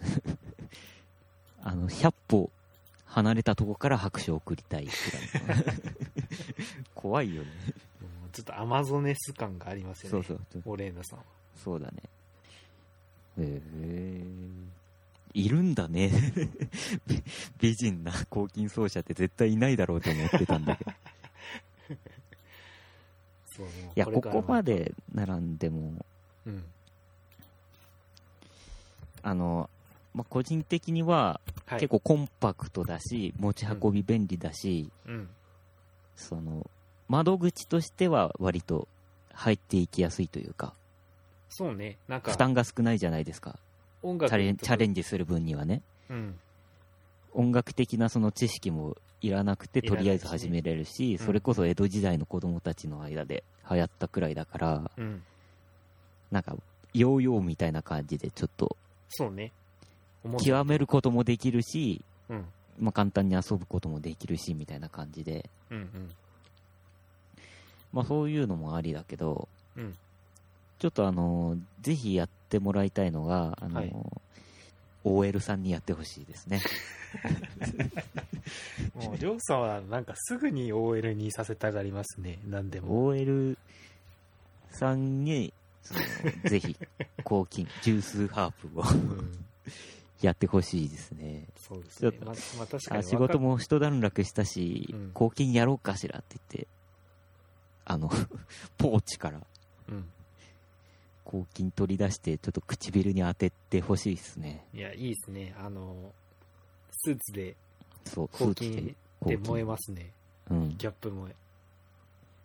[1.63, 2.51] あの、100歩
[3.05, 5.63] 離れたとこから拍手を送りたいくらいの。
[6.93, 7.49] 怖いよね。
[8.01, 10.61] うんちょっとアマゾネス感がありますよねそうそう。
[10.65, 11.25] オレーナさんは
[11.63, 12.01] そうだね。
[13.37, 14.23] へえ
[15.35, 16.11] いるんだね。
[17.07, 17.23] 美
[17.59, 20.91] 美人な抗菌奏者って絶対いないだろうと思ってたんだけど。
[23.61, 25.93] いや、ここまで並んでも、
[26.45, 26.63] うん。
[29.21, 29.69] あの、
[30.13, 35.29] まあ、個人的にははい、結構コンパクトだし、持ち運び便利だし、うん。
[36.15, 36.69] その、
[37.07, 38.87] 窓口としては割と
[39.33, 40.73] 入っていきやすいというか、
[41.49, 41.97] そうね。
[42.07, 42.31] なんか。
[42.31, 43.59] 負担が少ないじゃないですか。
[44.01, 45.81] 音楽チャレンジする分にはね。
[46.09, 46.39] うん
[47.33, 51.25] 音楽的なその知識もいらなくてとりあえず始めれるし、うん。
[51.25, 55.23] それこそ江戸時代の子供たちの間で流行ったくらいだから、うん。
[56.31, 56.55] なんか、
[56.93, 58.75] ヨーヨーみたいな感じでちょっと
[59.09, 59.51] そうね。
[60.41, 62.45] 極めることもできるし、うん。
[62.79, 66.09] まあ簡単に遊ぶこともできるし、みたいな感じで、うんうん。
[67.91, 69.95] まあそういうのもありだけど、うん。
[70.79, 73.95] ちょっとあの、ぜひやってもらいたいのが、あの、はい
[75.03, 76.61] OL さんにやってほしいですね。
[78.95, 82.39] もうりょうさんはなんかすぐに OL にさせたがりますね。
[82.47, 83.05] 何でも。
[83.07, 83.57] OL
[84.71, 85.53] さんに、
[86.45, 86.75] ぜひ、
[87.23, 89.45] 抗菌、ジュースハープをうん。
[90.21, 91.47] やってほしいですね。
[91.57, 92.11] そうですね。
[92.21, 95.11] ままあ確かにあ仕事も一段落したし、うん。
[95.13, 96.67] 抗菌やろうかしらって言って、
[97.85, 98.09] あの、
[98.77, 99.41] ポーチから
[99.89, 100.05] うん
[101.33, 104.63] 抗菌取り出して、ちょっと唇に当ててほしいですね。
[104.71, 106.11] いやいいですねあの
[106.91, 107.55] スーツで
[108.05, 108.75] そう、抗菌
[109.21, 110.11] でで燃えますね
[110.51, 110.77] うん。
[110.77, 111.35] ギャップ燃え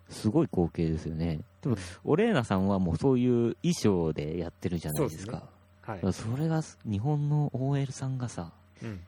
[0.08, 1.40] すごい光景ですよね。
[1.60, 5.36] でもうん、オレーナさんはもうそういう衣装でやってるじゃないですか。
[5.82, 9.00] はいだからそれが、日本の OL さんがさ、うん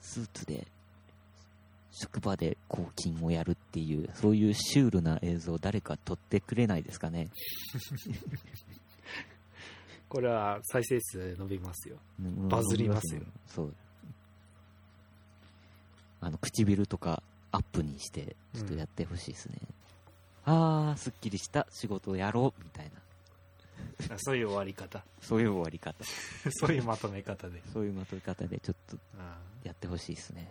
[0.00, 0.66] スーツで、
[1.92, 7.30] 職場で抗菌をやるっていう、そういうシュールな映像を誰か撮ってくれないですかね？
[10.14, 13.22] これは再生数伸びますようんバズりますよ。
[13.48, 13.74] そう。
[16.20, 19.58] あの、唇とかアップにして、ちょっとやってほしいですね。
[20.44, 22.92] あー、すっきりした仕事をやろう、みたい
[24.08, 24.16] な。
[24.18, 25.96] そういう終わり方 そういう終わり方。
[26.48, 30.48] そういうまとめ方でそういうまとめ方でちょっとあやってほしいですね。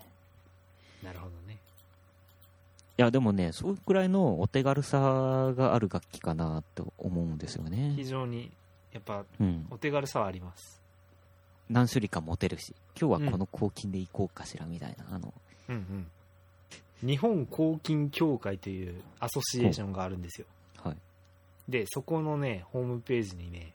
[1.04, 5.00] あなるほどねいや、でもね、そうくらいのお手軽さ
[5.56, 8.06] がある楽器かなと思うんですよね非。
[8.06, 8.52] 常に
[8.94, 9.68] やっぱうん。
[9.70, 10.80] お手軽さはあります。
[11.70, 15.16] 何種類か持てるし、今日はこの抗菌でいこうかしら、みたいな。
[15.16, 15.34] あの、
[15.70, 17.08] うんうん。
[17.08, 20.48] 日本抗菌協会というアソシエーションがあるんですよ。
[20.82, 20.98] はい。
[21.68, 23.74] でそこのねホームページにね、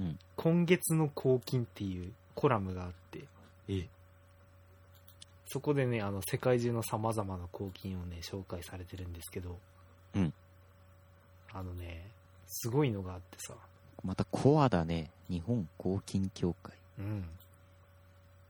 [0.00, 0.18] うん。
[0.36, 3.24] 今月の抗菌っていうコラムがあって
[3.68, 3.86] え？
[5.46, 9.58] そこでねあの世界中のさまざまな抗菌をね紹介されてるんですけど、
[10.14, 10.32] うん。
[11.52, 12.04] あのね
[12.46, 13.54] すごいのがあってさ、
[14.04, 15.10] またコアだね。
[15.28, 16.74] 日本抗菌協会。
[16.98, 17.24] うん、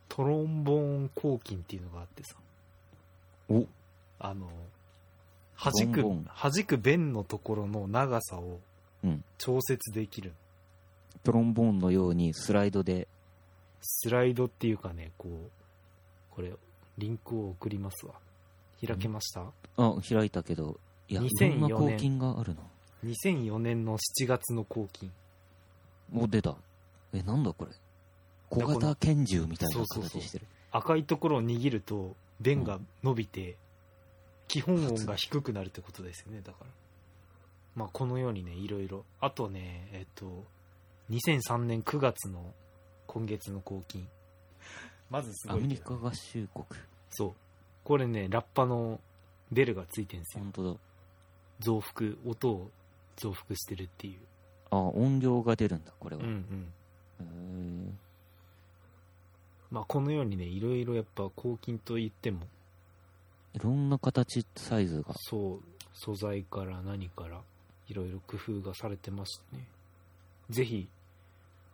[0.08, 2.36] トロンボーン抗菌っていうのがあってさ。
[3.48, 3.66] お。
[4.20, 4.48] あの
[5.60, 8.60] 弾く弾く弁のところの長さを
[9.04, 9.24] うん。
[9.38, 10.32] 調節できる、
[11.22, 13.06] トロンボーンのようにスライドで、
[13.80, 15.50] スライドっていうかねこう
[16.34, 16.52] これ
[16.98, 18.14] リンクを送りますわ。
[18.84, 19.44] 開けました、
[19.76, 22.60] あ、開いたけど、いや、い2004ろんな抗菌があるな。
[23.04, 25.10] 2004年の7月の抗菌
[26.14, 26.56] お、出た。
[27.12, 27.70] え、なんだこれ。
[28.50, 30.46] 小型拳銃みたいなそうそうそう形してる。
[30.70, 33.56] 赤いところを握ると弁が伸びて、
[34.48, 36.66] 基本音が低くなるってことですよねだから
[37.76, 40.44] まあこのようにねいろいろあとねえっと
[41.10, 42.52] 2003年9月の
[43.06, 44.06] 今月の抗菌
[45.10, 46.64] まずすアごいけどメリカ合衆国。
[47.10, 47.32] そう
[47.84, 49.00] これねラッパの
[49.52, 50.80] ベルがついてるんですよ本当だ。
[51.60, 52.70] 増幅音を
[53.16, 54.18] 増幅してるっていう
[54.70, 56.22] あ、音量が出るんだ、これは。
[56.22, 57.98] うんうん
[59.70, 62.46] まあこのようにねいろいろやっぱ抗菌といっても
[63.54, 65.12] いろんな形、サイズが。
[65.14, 65.60] そう
[65.92, 67.40] 素材から何から
[67.88, 69.66] いろいろ工夫がされてましてね
[70.48, 70.88] ぜひ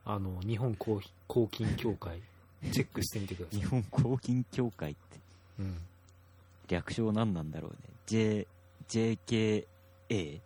[0.05, 2.21] あの日本口琴協会
[2.73, 5.19] チェックしてみてください日、本口琴協会って、
[5.59, 5.77] うん、
[6.69, 7.79] 略称何なんだろうね。
[8.07, 8.47] J、
[8.89, 9.67] JKA?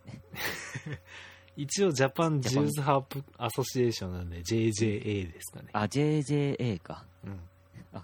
[1.61, 7.03] 一応 Japan Jew's Harp Association なんで JJA ですかね、あ、JJA か。
[7.25, 7.39] うん。
[7.93, 8.01] あ。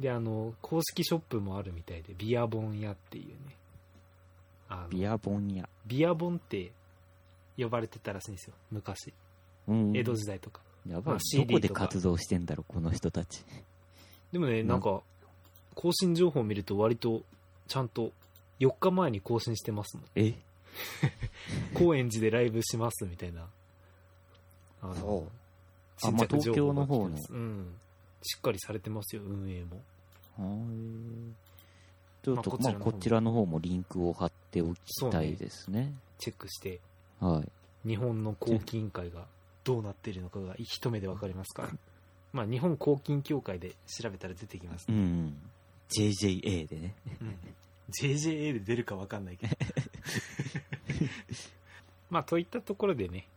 [0.00, 3.54] であの公式ショップもあるみたいでビアボン屋っていうね。
[4.68, 5.68] あのビアボンや。
[5.86, 6.72] ビアボンって
[7.56, 9.14] 呼ばれてたらしいんですよ昔。
[9.68, 9.96] うん。
[9.96, 11.36] 江戸時代とか、やばい。
[11.36, 13.44] どこで活動してんだろう、この人たち。
[14.32, 14.66] でもねうん。
[14.66, 15.02] なんか
[15.76, 17.22] 更新情報を見ると割と
[17.68, 18.10] ちゃんと
[18.58, 20.06] 4日前に更新してますもん。
[20.16, 20.34] え？
[21.74, 23.48] 高円寺でライブしますみたいな。
[24.82, 25.32] あそう。
[25.98, 27.18] 新あまあ東京の方の。
[27.30, 27.74] うん。
[28.22, 29.82] しっかりされてますよ運営も。
[30.36, 31.46] はい。
[32.24, 33.58] ちょっと、まあ、まあこちらの方も。
[33.58, 35.94] リンクを貼っておきたいですね。
[36.18, 36.80] チェックして。
[37.20, 37.42] は
[37.84, 37.88] い。
[37.88, 39.26] 日本の抗菌会が
[39.64, 41.70] どうなっているのかが一目で分かりますから。
[42.32, 45.02] まあ日本抗菌協会で調べたら出てきますね、うん。
[45.02, 45.50] うん。
[45.88, 46.94] JJA でね。
[47.20, 47.38] うん。
[47.90, 49.56] JJA で出るか分かんないけど
[52.10, 53.28] まあといったところでね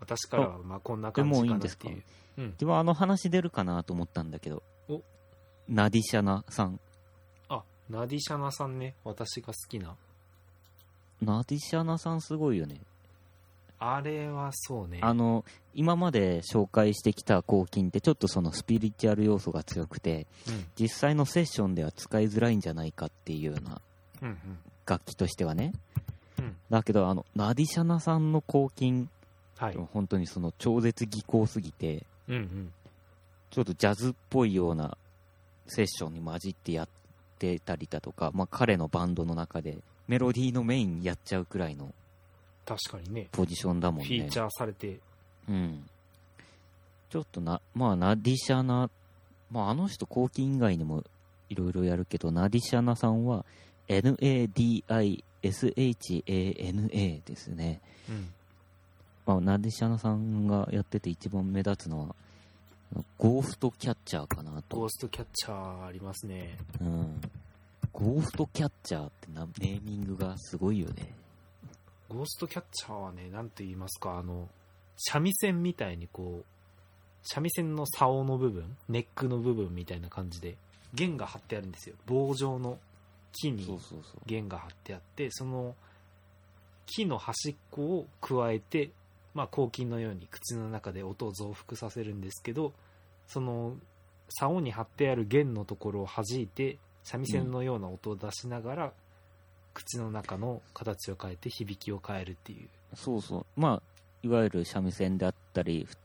[0.00, 2.02] 私からはまあこんな感じかなってでもいいい
[2.38, 2.44] うん。
[2.52, 4.62] 自分あの話出るかなと思ったんだけど。
[4.88, 5.02] お。
[5.68, 6.80] ナディシャナさん。
[7.48, 8.94] あナディシャナさんね。
[9.04, 9.96] 私が好きな。
[11.20, 12.80] ナディシャナさんすごいよね。
[13.78, 15.00] あれはそうね。
[15.02, 20.66] あの、今まで紹介してきた抗菌ってちょっとそのスピリチュアル要素が強くて、うん。
[20.78, 23.80] 実際のセッションでは使いづらいんじゃないかっていうような
[24.22, 24.38] うんうん。
[24.86, 25.72] 楽器としてはね。
[26.72, 29.08] うんだけど、あの、ナディシャナさんの抗菌、
[29.56, 32.72] はい本当にその超絶技巧すぎて、うんうん
[33.50, 34.96] ちょっとジャズっぽいような
[35.66, 36.88] セッションに混じってやっ
[37.38, 39.76] てたりだとか、まあ、彼のバンドの中で
[40.08, 41.92] メロディーのメインやっちゃうくらいの
[42.64, 44.06] 確かにねポジションだもんね。
[44.06, 44.98] フィーチャーされて
[45.48, 45.84] うん。
[47.10, 48.88] ちょっとな、まあ、ナディシャナ、
[49.50, 51.04] まあ、あの人、後期以外にも
[51.50, 53.44] いろいろやるけど、ナディシャナさんは、
[53.88, 55.24] NADISHANA
[57.24, 57.80] ですね。
[58.08, 58.32] うん
[59.24, 62.14] まあ、ナディシャナさんがやってて一番目立つのは、
[63.18, 64.88] ゴーストキャッチャーかなゴーと。
[64.88, 67.20] ストキャッチャーありますねうん。
[67.92, 71.14] ゴーストキャッチャーってなネーミングがすごいよね。
[72.08, 74.48] ゴーストキャッチャーはね、なんて言いますか、あの、
[74.96, 76.44] 三味線みたいにこう、
[77.22, 80.56] 三味線の竿の部分、ネックの部分みたいな感じで、
[80.94, 81.94] 弦が張ってあるんですよ。
[82.06, 82.78] 棒状の
[83.32, 83.78] 木に
[84.26, 85.74] 弦が張ってあって、その
[86.86, 88.90] 木の端っこを加えて、
[89.34, 92.72] まあ、抗菌のように口の中で音を増幅させるんですけど、
[93.26, 93.76] その
[94.28, 98.92] 竿に張ってある弦のところを弾いて、三味線のような音を出しながら、
[99.74, 102.68] 口の中の形を変えて響きを変えるっていう。
[102.94, 103.60] そうそう。
[103.60, 103.82] まあ
[104.22, 105.96] いわゆる三味線であったりふ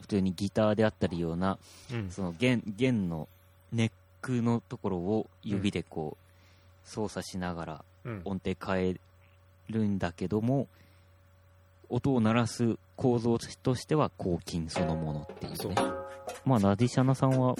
[0.00, 1.58] 普通にギターであったりような
[1.92, 2.10] うん。
[2.10, 3.28] その弦弦の
[3.72, 6.31] ネックのところを指でこう
[6.84, 8.22] 操作しながらうん。
[8.24, 8.96] 音程変え
[9.70, 10.66] るんだけども
[11.88, 15.74] 音を鳴らす構造としては抗菌そのものっていうね。
[16.44, 17.54] まあナディシャナさんは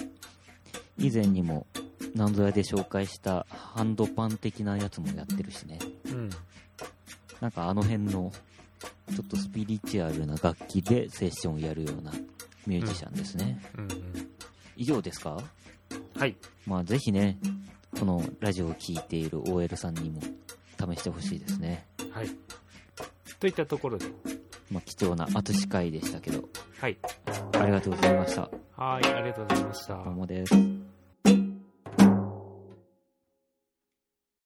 [0.98, 1.66] 以前にも
[2.14, 5.78] なんぞやで紹介したハンドパン的なやつもやってるしね。
[6.06, 6.30] うん。
[7.40, 8.32] なんかあの辺の
[9.14, 12.12] ちょっとスピリチュアルな楽器でセッションをやるような
[12.66, 13.90] ミュージシャンですね、うんうん。
[14.76, 15.42] 以上ですか？
[16.16, 16.36] はい。
[16.66, 17.38] まあぜひね
[17.99, 20.20] このラジオを聴いている OL さんにも
[20.78, 21.86] 試してほしいですね。
[22.11, 22.30] はい。
[23.38, 24.07] といったところで。
[24.70, 26.49] まあ貴重な淳会でしたけど。
[26.80, 26.97] はい。
[27.53, 28.43] ありがとうございました。
[28.76, 29.95] はいありがとうございました。
[30.03, 30.82] どうもです